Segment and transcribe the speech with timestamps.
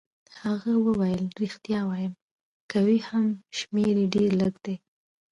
[0.43, 2.13] هغه وویل: ریښتیا وایم،
[2.69, 3.25] که وي هم
[3.57, 4.75] شمېر يې ډېر لږ دی.